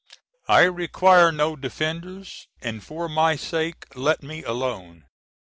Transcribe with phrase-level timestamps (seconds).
[0.47, 5.05] I require no defenders and for my sake let me alone.